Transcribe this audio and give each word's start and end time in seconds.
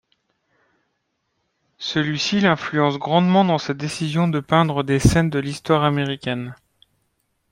Celui-ci 1.77 2.39
l'influence 2.39 2.97
grandement 2.97 3.45
dans 3.45 3.59
sa 3.59 3.75
décision 3.75 4.27
de 4.27 4.39
peindre 4.39 4.81
des 4.81 4.97
scènes 4.97 5.29
de 5.29 5.37
l'histoire 5.37 5.83
américaine. 5.83 6.55